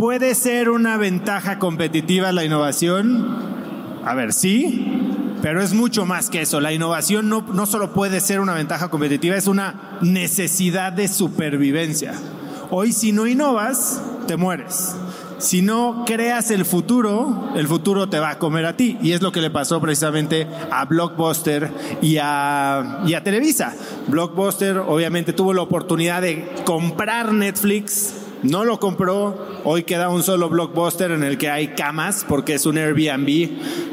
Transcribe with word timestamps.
¿puede 0.00 0.34
ser 0.34 0.70
una 0.70 0.96
ventaja 0.96 1.58
competitiva 1.58 2.32
la 2.32 2.42
innovación? 2.42 3.36
A 4.02 4.14
ver, 4.14 4.32
sí, 4.32 5.36
pero 5.42 5.62
es 5.62 5.74
mucho 5.74 6.06
más 6.06 6.30
que 6.30 6.40
eso. 6.40 6.58
La 6.58 6.72
innovación 6.72 7.28
no, 7.28 7.42
no 7.42 7.66
solo 7.66 7.92
puede 7.92 8.20
ser 8.20 8.40
una 8.40 8.54
ventaja 8.54 8.88
competitiva, 8.88 9.36
es 9.36 9.46
una 9.46 9.98
necesidad 10.00 10.94
de 10.94 11.06
supervivencia. 11.06 12.14
Hoy 12.70 12.94
si 12.94 13.12
no 13.12 13.26
innovas, 13.26 14.00
te 14.26 14.38
mueres. 14.38 14.96
Si 15.36 15.60
no 15.60 16.04
creas 16.06 16.50
el 16.50 16.64
futuro, 16.64 17.50
el 17.54 17.68
futuro 17.68 18.08
te 18.08 18.18
va 18.18 18.30
a 18.30 18.38
comer 18.38 18.64
a 18.64 18.78
ti. 18.78 18.96
Y 19.02 19.12
es 19.12 19.20
lo 19.20 19.32
que 19.32 19.42
le 19.42 19.50
pasó 19.50 19.82
precisamente 19.82 20.46
a 20.70 20.86
Blockbuster 20.86 21.70
y 22.00 22.16
a, 22.22 23.02
y 23.06 23.12
a 23.12 23.22
Televisa. 23.22 23.74
Blockbuster 24.08 24.78
obviamente 24.78 25.34
tuvo 25.34 25.52
la 25.52 25.60
oportunidad 25.60 26.22
de 26.22 26.48
comprar 26.64 27.34
Netflix 27.34 28.14
no 28.42 28.64
lo 28.64 28.80
compró, 28.80 29.62
hoy 29.64 29.82
queda 29.84 30.08
un 30.08 30.22
solo 30.22 30.48
blockbuster 30.48 31.10
en 31.10 31.24
el 31.24 31.38
que 31.38 31.50
hay 31.50 31.68
camas 31.68 32.24
porque 32.28 32.54
es 32.54 32.66
un 32.66 32.78
Airbnb 32.78 33.28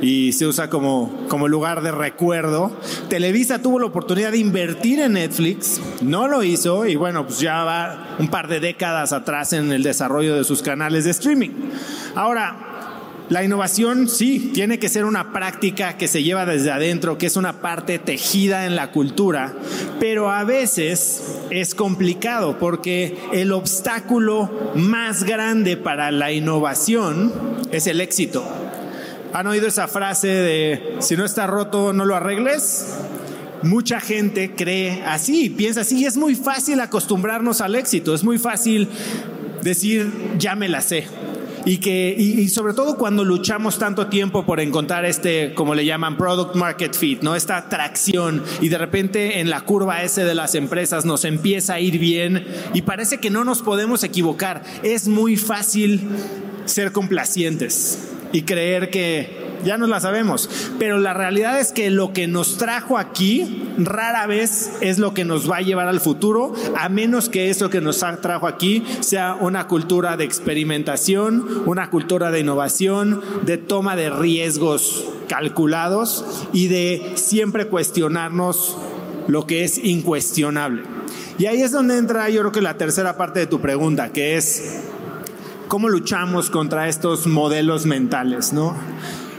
y 0.01 0.31
se 0.33 0.47
usa 0.47 0.69
como, 0.69 1.25
como 1.27 1.47
lugar 1.47 1.81
de 1.81 1.91
recuerdo. 1.91 2.71
Televisa 3.09 3.61
tuvo 3.61 3.79
la 3.79 3.87
oportunidad 3.87 4.31
de 4.31 4.37
invertir 4.37 4.99
en 4.99 5.13
Netflix, 5.13 5.81
no 6.01 6.27
lo 6.27 6.43
hizo 6.43 6.85
y 6.85 6.95
bueno, 6.95 7.25
pues 7.25 7.39
ya 7.39 7.63
va 7.63 8.15
un 8.19 8.29
par 8.29 8.47
de 8.47 8.59
décadas 8.59 9.13
atrás 9.13 9.53
en 9.53 9.71
el 9.71 9.83
desarrollo 9.83 10.35
de 10.35 10.43
sus 10.43 10.61
canales 10.61 11.05
de 11.05 11.11
streaming. 11.11 11.51
Ahora, 12.15 12.76
la 13.29 13.43
innovación 13.43 14.07
sí, 14.07 14.51
tiene 14.53 14.79
que 14.79 14.87
ser 14.87 15.03
una 15.03 15.33
práctica 15.33 15.97
que 15.97 16.07
se 16.07 16.23
lleva 16.23 16.45
desde 16.45 16.71
adentro, 16.71 17.17
que 17.17 17.25
es 17.25 17.35
una 17.35 17.61
parte 17.61 17.99
tejida 17.99 18.65
en 18.65 18.77
la 18.77 18.91
cultura, 18.91 19.53
pero 19.99 20.31
a 20.31 20.45
veces 20.45 21.39
es 21.49 21.75
complicado 21.75 22.57
porque 22.57 23.17
el 23.33 23.51
obstáculo 23.51 24.71
más 24.75 25.25
grande 25.25 25.75
para 25.75 26.09
la 26.11 26.31
innovación 26.31 27.33
es 27.71 27.87
el 27.87 27.99
éxito. 27.99 28.45
¿Han 29.33 29.45
oído 29.47 29.67
esa 29.67 29.89
frase 29.89 30.27
de 30.27 30.95
si 30.99 31.17
no 31.17 31.25
está 31.25 31.47
roto, 31.47 31.91
no 31.91 32.05
lo 32.05 32.15
arregles? 32.15 32.95
Mucha 33.61 33.99
gente 33.99 34.53
cree 34.55 35.03
así, 35.05 35.49
piensa 35.49 35.81
así, 35.81 35.99
y 35.99 36.05
es 36.05 36.15
muy 36.15 36.35
fácil 36.35 36.79
acostumbrarnos 36.79 37.59
al 37.59 37.75
éxito, 37.75 38.15
es 38.15 38.23
muy 38.23 38.37
fácil 38.37 38.87
decir, 39.63 40.13
ya 40.37 40.55
me 40.55 40.69
la 40.69 40.79
sé 40.79 41.07
y 41.67 41.79
que 41.79 42.15
y, 42.17 42.47
sobre 42.47 42.73
todo 42.73 42.95
cuando 42.95 43.25
luchamos 43.25 43.77
tanto 43.77 44.07
tiempo 44.07 44.45
por 44.45 44.61
encontrar 44.61 45.03
este 45.03 45.53
como 45.53 45.75
le 45.75 45.85
llaman 45.85 46.15
product 46.15 46.55
market 46.55 46.95
fit, 46.95 47.21
¿no? 47.21 47.35
Esta 47.35 47.57
atracción 47.57 48.41
y 48.61 48.69
de 48.69 48.77
repente 48.77 49.41
en 49.41 49.49
la 49.49 49.61
curva 49.61 50.01
S 50.01 50.23
de 50.23 50.33
las 50.33 50.55
empresas 50.55 51.03
nos 51.03 51.25
empieza 51.25 51.73
a 51.73 51.79
ir 51.81 51.99
bien 51.99 52.47
y 52.73 52.83
parece 52.83 53.19
que 53.19 53.29
no 53.29 53.43
nos 53.43 53.61
podemos 53.61 54.05
equivocar. 54.05 54.63
Es 54.81 55.09
muy 55.09 55.35
fácil 55.35 56.07
ser 56.63 56.93
complacientes 56.93 57.99
y 58.31 58.43
creer 58.43 58.89
que 58.89 59.46
ya 59.63 59.77
nos 59.77 59.89
la 59.89 59.99
sabemos. 59.99 60.49
Pero 60.79 60.97
la 60.97 61.13
realidad 61.13 61.59
es 61.59 61.71
que 61.71 61.89
lo 61.89 62.13
que 62.13 62.27
nos 62.27 62.57
trajo 62.57 62.97
aquí 62.97 63.63
rara 63.77 64.27
vez 64.27 64.71
es 64.81 64.99
lo 64.99 65.13
que 65.13 65.25
nos 65.25 65.49
va 65.49 65.57
a 65.57 65.61
llevar 65.61 65.87
al 65.87 65.99
futuro, 65.99 66.53
a 66.77 66.89
menos 66.89 67.29
que 67.29 67.49
eso 67.49 67.69
que 67.69 67.81
nos 67.81 68.03
trajo 68.21 68.47
aquí 68.47 68.83
sea 69.01 69.35
una 69.39 69.67
cultura 69.67 70.17
de 70.17 70.23
experimentación, 70.23 71.63
una 71.65 71.89
cultura 71.89 72.31
de 72.31 72.39
innovación, 72.39 73.21
de 73.45 73.57
toma 73.57 73.95
de 73.95 74.09
riesgos 74.09 75.05
calculados 75.27 76.47
y 76.53 76.67
de 76.67 77.13
siempre 77.15 77.67
cuestionarnos 77.67 78.77
lo 79.27 79.45
que 79.45 79.63
es 79.63 79.77
incuestionable. 79.77 80.83
Y 81.37 81.45
ahí 81.45 81.61
es 81.61 81.71
donde 81.71 81.97
entra 81.97 82.29
yo 82.29 82.41
creo 82.41 82.51
que 82.51 82.61
la 82.61 82.77
tercera 82.77 83.17
parte 83.17 83.39
de 83.39 83.47
tu 83.47 83.59
pregunta, 83.61 84.11
que 84.11 84.37
es 84.37 84.81
cómo 85.67 85.89
luchamos 85.89 86.49
contra 86.49 86.87
estos 86.87 87.27
modelos 87.27 87.85
mentales, 87.85 88.53
¿no? 88.53 88.75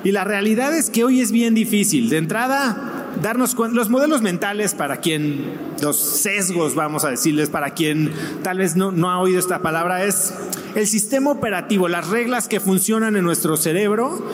Y 0.05 0.13
la 0.13 0.25
realidad 0.25 0.77
es 0.77 0.91
que 0.91 1.05
hoy 1.05 1.21
es 1.21 1.33
bien 1.33 1.55
difícil. 1.55 2.09
De 2.09 2.19
entrada, 2.19 3.09
darnos 3.23 3.55
cuenta, 3.55 3.77
los 3.77 3.91
modelos 3.91 4.23
mentales 4.23 4.75
para 4.75 4.99
quien, 4.99 5.53
los 5.83 5.97
sesgos, 5.97 6.75
vamos 6.75 7.05
a 7.05 7.11
decirles, 7.11 7.51
para 7.51 7.71
quien 7.71 8.13
tal 8.43 8.59
vez 8.59 8.77
no, 8.77 8.93
no 8.93 9.11
ha 9.11 9.21
oído 9.21 9.39
esta 9.39 9.61
palabra, 9.61 10.05
es 10.05 10.35
el 10.75 10.87
sistema 10.87 11.31
operativo, 11.31 11.89
las 11.89 12.09
reglas 12.09 12.49
que 12.49 12.61
funcionan 12.61 13.17
en 13.17 13.25
nuestro 13.25 13.57
cerebro 13.57 14.25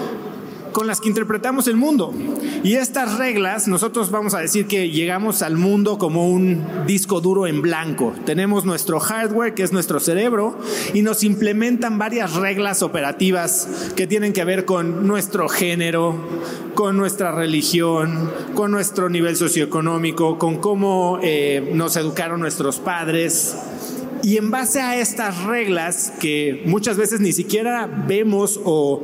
con 0.74 0.86
las 0.86 1.00
que 1.00 1.08
interpretamos 1.08 1.68
el 1.68 1.76
mundo. 1.76 2.12
Y 2.62 2.74
estas 2.74 3.16
reglas, 3.16 3.68
nosotros 3.68 4.10
vamos 4.10 4.34
a 4.34 4.40
decir 4.40 4.66
que 4.66 4.90
llegamos 4.90 5.40
al 5.40 5.56
mundo 5.56 5.96
como 5.96 6.28
un 6.28 6.66
disco 6.86 7.20
duro 7.20 7.46
en 7.46 7.62
blanco. 7.62 8.12
Tenemos 8.26 8.66
nuestro 8.66 9.00
hardware, 9.00 9.54
que 9.54 9.62
es 9.62 9.72
nuestro 9.72 10.00
cerebro, 10.00 10.58
y 10.92 11.02
nos 11.02 11.22
implementan 11.22 11.96
varias 11.96 12.34
reglas 12.34 12.82
operativas 12.82 13.68
que 13.94 14.06
tienen 14.06 14.32
que 14.32 14.44
ver 14.44 14.64
con 14.64 15.06
nuestro 15.06 15.48
género, 15.48 16.16
con 16.74 16.96
nuestra 16.96 17.30
religión, 17.30 18.30
con 18.54 18.72
nuestro 18.72 19.08
nivel 19.08 19.36
socioeconómico, 19.36 20.38
con 20.38 20.56
cómo 20.56 21.20
eh, 21.22 21.70
nos 21.72 21.96
educaron 21.96 22.40
nuestros 22.40 22.78
padres 22.78 23.56
y 24.24 24.38
en 24.38 24.50
base 24.50 24.80
a 24.80 24.98
estas 24.98 25.44
reglas 25.44 26.10
que 26.18 26.62
muchas 26.64 26.96
veces 26.96 27.20
ni 27.20 27.32
siquiera 27.32 27.86
vemos 28.08 28.58
o, 28.64 29.02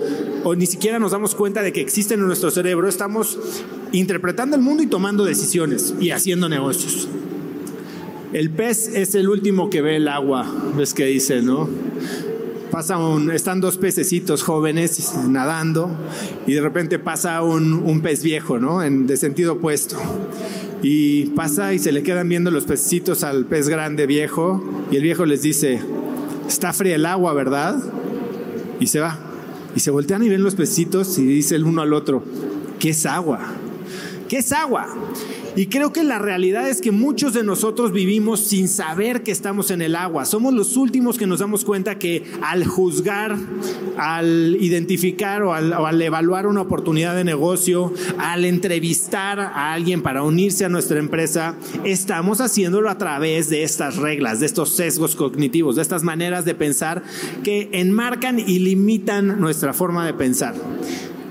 ni 0.56 0.64
siquiera 0.64 0.98
nos 0.98 1.12
damos 1.12 1.34
cuenta 1.34 1.62
de 1.62 1.74
que 1.74 1.82
existen 1.82 2.20
en 2.20 2.26
nuestro 2.26 2.50
cerebro, 2.50 2.88
estamos 2.88 3.38
interpretando 3.92 4.56
el 4.56 4.62
mundo 4.62 4.82
y 4.82 4.86
tomando 4.86 5.26
decisiones 5.26 5.94
y 6.00 6.10
haciendo 6.10 6.48
negocios. 6.48 7.06
El 8.32 8.48
pez 8.48 8.88
es 8.88 9.14
el 9.14 9.28
último 9.28 9.68
que 9.68 9.82
ve 9.82 9.96
el 9.96 10.08
agua, 10.08 10.46
ves 10.74 10.94
que 10.94 11.04
dice, 11.04 11.42
¿no? 11.42 11.68
Pasa 12.70 12.96
un, 12.96 13.30
están 13.30 13.60
dos 13.60 13.76
pececitos 13.76 14.42
jóvenes 14.42 15.12
nadando 15.28 15.90
y 16.46 16.54
de 16.54 16.62
repente 16.62 16.98
pasa 16.98 17.42
un, 17.42 18.00
pez 18.00 18.22
viejo, 18.22 18.58
¿no? 18.58 18.82
En, 18.82 19.06
de 19.06 19.18
sentido 19.18 19.54
opuesto 19.54 19.98
y 20.82 21.26
pasa 21.26 21.74
y 21.74 21.78
se 21.78 21.92
le 21.92 22.02
quedan 22.02 22.28
viendo 22.28 22.50
los 22.50 22.64
pececitos 22.64 23.22
al 23.24 23.44
pez 23.44 23.68
grande 23.68 24.06
viejo 24.06 24.62
y 24.90 24.96
el 24.96 25.02
viejo 25.02 25.26
les 25.26 25.42
dice, 25.42 25.80
está 26.48 26.72
fría 26.72 26.96
el 26.96 27.06
agua, 27.06 27.32
¿verdad? 27.32 27.76
Y 28.78 28.86
se 28.86 29.00
va. 29.00 29.18
Y 29.76 29.80
se 29.80 29.90
voltean 29.90 30.22
y 30.22 30.28
ven 30.28 30.42
los 30.42 30.54
pececitos 30.54 31.18
y 31.18 31.26
dice 31.26 31.54
el 31.54 31.64
uno 31.64 31.82
al 31.82 31.92
otro, 31.92 32.22
¿qué 32.78 32.90
es 32.90 33.06
agua? 33.06 33.40
¿Qué 34.28 34.38
es 34.38 34.52
agua? 34.52 34.88
Y 35.56 35.66
creo 35.66 35.92
que 35.92 36.04
la 36.04 36.18
realidad 36.18 36.68
es 36.68 36.80
que 36.80 36.92
muchos 36.92 37.34
de 37.34 37.42
nosotros 37.42 37.92
vivimos 37.92 38.46
sin 38.46 38.68
saber 38.68 39.22
que 39.22 39.32
estamos 39.32 39.70
en 39.70 39.82
el 39.82 39.96
agua. 39.96 40.24
Somos 40.24 40.54
los 40.54 40.76
últimos 40.76 41.18
que 41.18 41.26
nos 41.26 41.40
damos 41.40 41.64
cuenta 41.64 41.98
que 41.98 42.24
al 42.42 42.64
juzgar, 42.64 43.36
al 43.96 44.56
identificar 44.60 45.42
o 45.42 45.52
al, 45.52 46.02
evaluar 46.02 46.46
una 46.46 46.60
oportunidad 46.60 47.14
de 47.14 47.24
negocio, 47.24 47.92
al 48.18 48.44
entrevistar 48.44 49.40
a 49.40 49.72
alguien 49.72 50.02
para 50.02 50.22
unirse 50.22 50.64
a 50.64 50.68
nuestra 50.68 50.98
empresa, 50.98 51.56
estamos 51.84 52.40
haciéndolo 52.40 52.88
a 52.88 52.98
través 52.98 53.50
de 53.50 53.64
estas 53.64 53.96
reglas, 53.96 54.40
de 54.40 54.46
estos 54.46 54.70
sesgos 54.70 55.16
cognitivos, 55.16 55.76
de 55.76 55.82
estas 55.82 56.02
maneras 56.02 56.44
de 56.44 56.54
pensar 56.54 57.02
que 57.42 57.68
enmarcan 57.72 58.38
y 58.38 58.60
limitan 58.60 59.40
nuestra 59.40 59.72
forma 59.72 60.06
de 60.06 60.14
pensar 60.14 60.54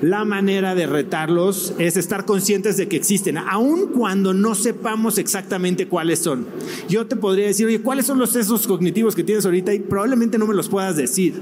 la 0.02 0.24
manera 0.24 0.76
de 0.76 0.88
retarlos 0.88 1.74
es 1.78 1.98
estar 1.98 2.26
conscientes 2.26 2.78
de 2.78 2.88
que 2.88 2.96
existen, 2.96 3.38
aun 3.38 3.88
cuando 3.88 4.34
no 4.34 4.56
sepamos 4.56 5.18
exactamente 5.18 5.88
cuáles 5.88 6.20
son. 6.20 6.46
Yo 6.88 7.06
te 7.06 7.16
podría 7.16 7.48
decir, 7.48 7.68
oye, 7.68 7.82
¿cuáles 7.82 8.06
son 8.06 8.18
los 8.18 8.32
sesgos 8.32 8.66
cognitivos 8.66 9.16
que 9.16 9.24
tienes 9.24 9.46
ahorita? 9.46 9.74
Y 9.74 9.80
probablemente 9.80 10.38
no 10.38 10.48
me 10.48 10.54
los 10.54 10.70
puedas 10.70 10.96
decir. 10.96 11.34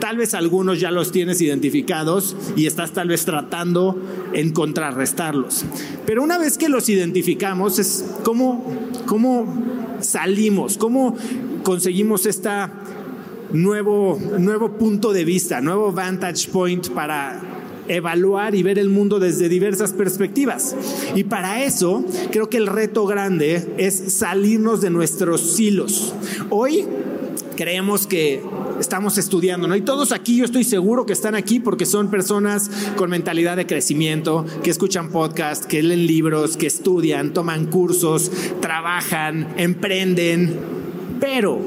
Tal 0.00 0.16
vez 0.16 0.34
algunos 0.34 0.80
ya 0.80 0.90
los 0.90 1.12
tienes 1.12 1.40
identificados 1.40 2.36
y 2.56 2.66
estás 2.66 2.92
tal 2.92 3.08
vez 3.08 3.24
tratando 3.24 3.96
en 4.32 4.52
contrarrestarlos. 4.52 5.64
Pero 6.04 6.22
una 6.22 6.36
vez 6.36 6.58
que 6.58 6.68
los 6.68 6.88
identificamos, 6.88 7.78
es 7.78 8.04
cómo, 8.24 8.64
cómo 9.06 9.62
salimos, 10.00 10.76
cómo 10.76 11.16
conseguimos 11.62 12.26
esta 12.26 12.72
nuevo, 13.52 14.20
nuevo 14.38 14.72
punto 14.72 15.12
de 15.12 15.24
vista, 15.24 15.60
nuevo 15.60 15.92
vantage 15.92 16.50
point 16.50 16.88
para 16.90 17.40
evaluar 17.88 18.54
y 18.54 18.62
ver 18.62 18.78
el 18.78 18.88
mundo 18.88 19.18
desde 19.18 19.48
diversas 19.48 19.92
perspectivas. 19.92 20.76
Y 21.14 21.24
para 21.24 21.64
eso 21.64 22.04
creo 22.30 22.48
que 22.48 22.56
el 22.56 22.66
reto 22.66 23.06
grande 23.06 23.74
es 23.78 24.12
salirnos 24.14 24.80
de 24.80 24.90
nuestros 24.90 25.54
silos. 25.54 26.14
Hoy 26.50 26.84
creemos 27.56 28.06
que 28.06 28.42
estamos 28.80 29.18
estudiando, 29.18 29.68
¿no? 29.68 29.76
Y 29.76 29.82
todos 29.82 30.12
aquí, 30.12 30.36
yo 30.36 30.44
estoy 30.44 30.64
seguro 30.64 31.06
que 31.06 31.12
están 31.12 31.34
aquí 31.34 31.60
porque 31.60 31.86
son 31.86 32.10
personas 32.10 32.70
con 32.96 33.10
mentalidad 33.10 33.56
de 33.56 33.66
crecimiento, 33.66 34.44
que 34.62 34.70
escuchan 34.70 35.10
podcasts, 35.10 35.66
que 35.66 35.82
leen 35.82 36.06
libros, 36.06 36.56
que 36.56 36.66
estudian, 36.66 37.32
toman 37.32 37.66
cursos, 37.66 38.30
trabajan, 38.60 39.54
emprenden, 39.56 40.58
pero 41.20 41.58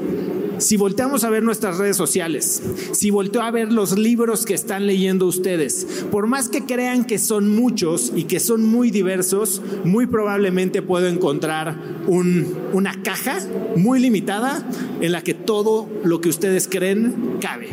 si 0.58 0.76
volteamos 0.76 1.24
a 1.24 1.30
ver 1.30 1.42
nuestras 1.42 1.78
redes 1.78 1.96
sociales, 1.96 2.62
si 2.92 3.10
volteo 3.10 3.42
a 3.42 3.50
ver 3.50 3.72
los 3.72 3.98
libros 3.98 4.44
que 4.44 4.54
están 4.54 4.86
leyendo 4.86 5.26
ustedes, 5.26 5.86
por 6.10 6.26
más 6.26 6.48
que 6.48 6.64
crean 6.64 7.04
que 7.04 7.18
son 7.18 7.50
muchos 7.50 8.12
y 8.14 8.24
que 8.24 8.40
son 8.40 8.64
muy 8.64 8.90
diversos, 8.90 9.62
muy 9.84 10.06
probablemente 10.06 10.82
puedo 10.82 11.08
encontrar 11.08 11.76
una 12.06 13.02
caja 13.02 13.38
muy 13.76 14.00
limitada 14.00 14.66
en 15.00 15.12
la 15.12 15.22
que 15.22 15.34
todo 15.34 15.88
lo 16.04 16.20
que 16.20 16.28
ustedes 16.28 16.68
creen 16.68 17.38
cabe. 17.40 17.68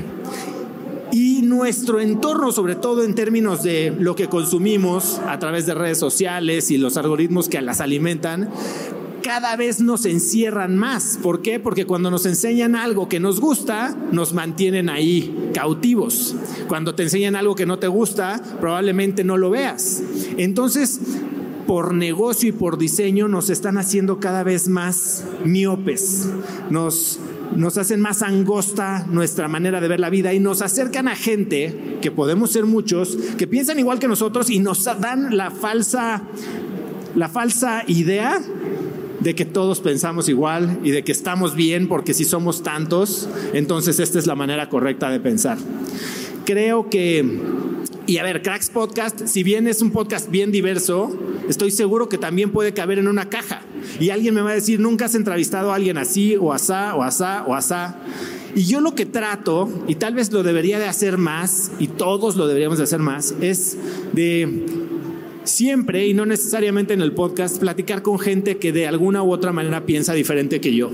Y 1.11 1.43
nuestro 1.43 2.01
entorno, 2.01 2.51
sobre 2.51 2.75
todo 2.75 3.03
en 3.03 3.15
términos 3.15 3.63
de 3.63 3.95
lo 3.97 4.15
que 4.15 4.27
consumimos 4.27 5.21
a 5.25 5.39
través 5.39 5.65
de 5.65 5.73
redes 5.73 5.97
sociales 5.97 6.71
y 6.71 6.77
los 6.77 6.97
algoritmos 6.97 7.47
que 7.47 7.61
las 7.61 7.79
alimentan, 7.79 8.49
cada 9.25 9.55
vez 9.55 9.81
nos 9.81 10.05
encierran 10.05 10.77
más. 10.77 11.17
¿Por 11.19 11.41
qué? 11.41 11.59
Porque 11.59 11.87
cuando 11.87 12.11
nos 12.11 12.27
enseñan 12.27 12.75
algo 12.75 13.09
que 13.09 13.19
nos 13.19 13.41
gusta, 13.41 13.97
nos 14.11 14.35
mantienen 14.35 14.87
ahí 14.87 15.49
cautivos. 15.51 16.35
Cuando 16.67 16.93
te 16.93 17.01
enseñan 17.01 17.35
algo 17.35 17.55
que 17.55 17.65
no 17.65 17.79
te 17.79 17.87
gusta, 17.87 18.39
probablemente 18.61 19.23
no 19.23 19.37
lo 19.37 19.49
veas. 19.49 20.03
Entonces, 20.37 20.99
por 21.65 21.95
negocio 21.95 22.49
y 22.49 22.51
por 22.51 22.77
diseño 22.77 23.27
nos 23.27 23.49
están 23.49 23.79
haciendo 23.79 24.19
cada 24.19 24.43
vez 24.43 24.67
más 24.67 25.23
miopes, 25.43 26.29
nos, 26.69 27.19
nos 27.55 27.79
hacen 27.79 28.01
más 28.01 28.21
angosta 28.21 29.07
nuestra 29.09 29.47
manera 29.47 29.81
de 29.81 29.87
ver 29.87 29.99
la 29.99 30.11
vida 30.11 30.35
y 30.35 30.39
nos 30.39 30.61
acercan 30.61 31.07
a 31.07 31.15
gente, 31.15 31.97
que 31.99 32.11
podemos 32.11 32.51
ser 32.51 32.67
muchos, 32.67 33.17
que 33.39 33.47
piensan 33.47 33.79
igual 33.79 33.97
que 33.97 34.07
nosotros 34.07 34.51
y 34.51 34.59
nos 34.59 34.83
dan 34.83 35.35
la 35.35 35.49
falsa, 35.49 36.21
la 37.15 37.27
falsa 37.27 37.83
idea 37.87 38.39
de 39.25 39.33
que 39.33 39.43
todos 39.43 39.79
pensamos 39.79 40.29
igual 40.29 40.81
y 40.83 40.91
de 40.91 41.03
que 41.03 41.11
estamos 41.11 41.55
bien 41.55 41.87
porque 41.87 42.13
si 42.13 42.25
somos 42.25 42.61
tantos, 42.61 43.27
entonces 43.53 43.99
esta 43.99 44.19
es 44.19 44.27
la 44.27 44.35
manera 44.35 44.69
correcta 44.69 45.09
de 45.09 45.19
pensar. 45.19 45.57
Creo 46.45 46.91
que, 46.91 47.25
y 48.05 48.19
a 48.19 48.23
ver, 48.23 48.43
Cracks 48.43 48.69
Podcast, 48.69 49.25
si 49.25 49.41
bien 49.41 49.67
es 49.67 49.81
un 49.81 49.89
podcast 49.89 50.29
bien 50.29 50.51
diverso, 50.51 51.19
estoy 51.49 51.71
seguro 51.71 52.07
que 52.07 52.19
también 52.19 52.51
puede 52.51 52.75
caber 52.75 52.99
en 52.99 53.07
una 53.07 53.27
caja. 53.27 53.63
Y 53.99 54.11
alguien 54.11 54.35
me 54.35 54.41
va 54.41 54.51
a 54.51 54.53
decir, 54.53 54.79
nunca 54.79 55.05
has 55.05 55.15
entrevistado 55.15 55.71
a 55.71 55.75
alguien 55.75 55.97
así, 55.97 56.35
o 56.35 56.53
asá, 56.53 56.93
o 56.93 57.01
asá, 57.01 57.45
o 57.47 57.55
asá. 57.55 57.97
Y 58.53 58.65
yo 58.65 58.79
lo 58.79 58.93
que 58.93 59.07
trato, 59.07 59.67
y 59.87 59.95
tal 59.95 60.13
vez 60.13 60.31
lo 60.31 60.43
debería 60.43 60.77
de 60.77 60.85
hacer 60.85 61.17
más, 61.17 61.71
y 61.79 61.87
todos 61.87 62.35
lo 62.35 62.45
deberíamos 62.45 62.77
de 62.77 62.83
hacer 62.83 62.99
más, 62.99 63.33
es 63.41 63.75
de 64.13 64.84
siempre, 65.45 66.07
y 66.07 66.13
no 66.13 66.25
necesariamente 66.25 66.93
en 66.93 67.01
el 67.01 67.13
podcast, 67.13 67.59
platicar 67.59 68.01
con 68.01 68.19
gente 68.19 68.57
que 68.57 68.71
de 68.71 68.87
alguna 68.87 69.23
u 69.23 69.31
otra 69.31 69.51
manera 69.51 69.85
piensa 69.85 70.13
diferente 70.13 70.59
que 70.61 70.75
yo. 70.75 70.91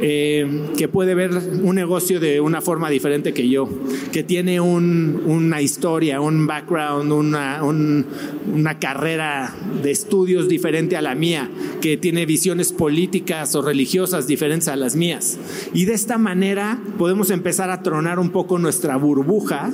Eh, 0.00 0.68
que 0.76 0.86
puede 0.86 1.16
ver 1.16 1.32
un 1.32 1.74
negocio 1.74 2.20
de 2.20 2.40
una 2.40 2.60
forma 2.60 2.88
diferente 2.88 3.32
que 3.32 3.48
yo, 3.48 3.68
que 4.12 4.22
tiene 4.22 4.60
una 4.60 5.60
historia, 5.60 6.20
un 6.20 6.46
background, 6.46 7.10
una, 7.10 7.64
una 7.64 8.78
carrera 8.78 9.56
de 9.82 9.90
estudios 9.90 10.48
diferente 10.48 10.96
a 10.96 11.02
la 11.02 11.16
mía, 11.16 11.50
que 11.80 11.96
tiene 11.96 12.26
visiones 12.26 12.72
políticas 12.72 13.56
o 13.56 13.62
religiosas 13.62 14.28
diferentes 14.28 14.68
a 14.68 14.76
las 14.76 14.94
mías. 14.94 15.36
Y 15.74 15.84
de 15.86 15.94
esta 15.94 16.16
manera 16.16 16.78
podemos 16.96 17.32
empezar 17.32 17.70
a 17.70 17.82
tronar 17.82 18.20
un 18.20 18.30
poco 18.30 18.56
nuestra 18.60 18.96
burbuja 18.96 19.72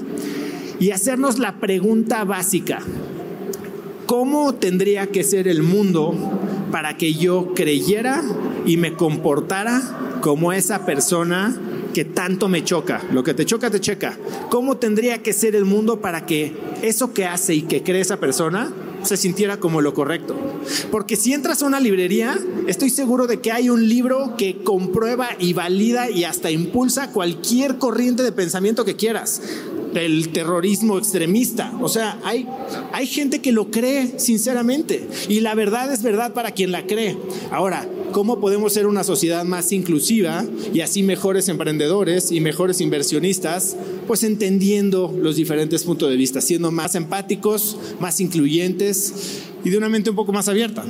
y 0.80 0.90
hacernos 0.90 1.38
la 1.38 1.60
pregunta 1.60 2.24
básica. 2.24 2.80
¿Cómo 4.06 4.54
tendría 4.54 5.06
que 5.06 5.24
ser 5.24 5.48
el 5.48 5.62
mundo 5.62 6.14
para 6.70 6.96
que 6.96 7.14
yo 7.14 7.54
creyera 7.54 8.22
y 8.66 8.76
me 8.76 8.94
comportara 8.94 10.18
como 10.20 10.52
esa 10.52 10.84
persona 10.84 11.58
que 11.94 12.04
tanto 12.04 12.48
me 12.48 12.64
choca? 12.64 13.02
Lo 13.12 13.24
que 13.24 13.34
te 13.34 13.46
choca, 13.46 13.70
te 13.70 13.80
checa. 13.80 14.18
¿Cómo 14.50 14.76
tendría 14.76 15.22
que 15.22 15.32
ser 15.32 15.56
el 15.56 15.64
mundo 15.64 16.00
para 16.00 16.26
que 16.26 16.52
eso 16.82 17.14
que 17.14 17.24
hace 17.24 17.54
y 17.54 17.62
que 17.62 17.82
cree 17.82 18.00
esa 18.00 18.18
persona 18.20 18.72
se 19.04 19.16
sintiera 19.16 19.58
como 19.58 19.80
lo 19.80 19.94
correcto. 19.94 20.36
Porque 20.90 21.16
si 21.16 21.32
entras 21.32 21.62
a 21.62 21.66
una 21.66 21.80
librería, 21.80 22.38
estoy 22.66 22.90
seguro 22.90 23.26
de 23.26 23.40
que 23.40 23.52
hay 23.52 23.68
un 23.68 23.88
libro 23.88 24.34
que 24.36 24.62
comprueba 24.62 25.28
y 25.38 25.52
valida 25.52 26.10
y 26.10 26.24
hasta 26.24 26.50
impulsa 26.50 27.10
cualquier 27.10 27.78
corriente 27.78 28.22
de 28.22 28.32
pensamiento 28.32 28.84
que 28.84 28.96
quieras 28.96 29.42
el 29.96 30.28
terrorismo 30.30 30.98
extremista. 30.98 31.72
O 31.80 31.88
sea, 31.88 32.18
hay, 32.24 32.46
hay 32.92 33.06
gente 33.06 33.40
que 33.40 33.52
lo 33.52 33.70
cree 33.70 34.18
sinceramente 34.18 35.08
y 35.28 35.40
la 35.40 35.54
verdad 35.54 35.92
es 35.92 36.02
verdad 36.02 36.32
para 36.32 36.52
quien 36.52 36.72
la 36.72 36.86
cree. 36.86 37.16
Ahora, 37.50 37.88
¿cómo 38.12 38.40
podemos 38.40 38.72
ser 38.72 38.86
una 38.86 39.04
sociedad 39.04 39.44
más 39.44 39.72
inclusiva 39.72 40.44
y 40.72 40.80
así 40.80 41.02
mejores 41.02 41.48
emprendedores 41.48 42.32
y 42.32 42.40
mejores 42.40 42.80
inversionistas? 42.80 43.76
Pues 44.06 44.22
entendiendo 44.22 45.14
los 45.20 45.36
diferentes 45.36 45.84
puntos 45.84 46.10
de 46.10 46.16
vista, 46.16 46.40
siendo 46.40 46.70
más 46.70 46.94
empáticos, 46.94 47.78
más 48.00 48.20
incluyentes 48.20 49.42
y 49.64 49.70
de 49.70 49.78
una 49.78 49.88
mente 49.88 50.10
un 50.10 50.16
poco 50.16 50.32
más 50.32 50.48
abierta. 50.48 50.84